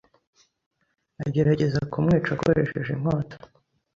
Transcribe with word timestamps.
agerageza 1.25 1.79
kumwica 1.91 2.29
akoresheje 2.33 2.89
inkota 2.95 3.35